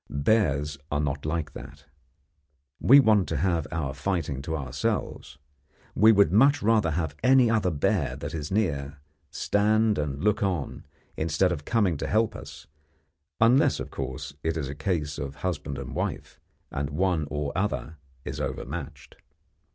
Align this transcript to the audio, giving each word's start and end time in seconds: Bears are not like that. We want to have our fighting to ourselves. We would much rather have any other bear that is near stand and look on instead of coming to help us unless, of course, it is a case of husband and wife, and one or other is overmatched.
Bears 0.09 0.79
are 0.91 0.99
not 0.99 1.27
like 1.27 1.53
that. 1.53 1.85
We 2.79 2.99
want 2.99 3.29
to 3.29 3.37
have 3.37 3.67
our 3.71 3.93
fighting 3.93 4.41
to 4.41 4.57
ourselves. 4.57 5.37
We 5.93 6.11
would 6.11 6.31
much 6.33 6.63
rather 6.63 6.89
have 6.89 7.15
any 7.21 7.51
other 7.51 7.69
bear 7.69 8.15
that 8.15 8.33
is 8.33 8.49
near 8.49 8.97
stand 9.29 9.99
and 9.99 10.23
look 10.23 10.41
on 10.41 10.87
instead 11.17 11.51
of 11.51 11.65
coming 11.65 11.97
to 11.97 12.07
help 12.07 12.35
us 12.35 12.65
unless, 13.39 13.79
of 13.79 13.91
course, 13.91 14.33
it 14.41 14.57
is 14.57 14.69
a 14.69 14.73
case 14.73 15.19
of 15.19 15.35
husband 15.45 15.77
and 15.77 15.93
wife, 15.93 16.39
and 16.71 16.89
one 16.89 17.27
or 17.29 17.51
other 17.55 17.97
is 18.25 18.39
overmatched. 18.41 19.17